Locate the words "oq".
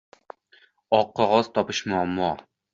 1.01-1.13